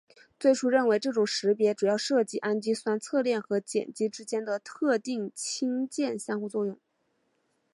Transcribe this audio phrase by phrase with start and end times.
[0.39, 6.79] 最初认为这种识别主要涉及氨基酸侧链和碱基之间的特定氢键相互作用。